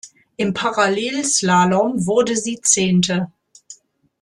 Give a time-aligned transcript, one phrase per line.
[0.37, 3.31] Im Parallelslalom wurde sie Zehnte.